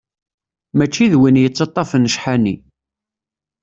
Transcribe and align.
Mačči 0.77 1.05
d 1.11 1.13
win 1.19 1.41
yettaṭṭafen 1.41 2.09
ccḥani. 2.13 2.55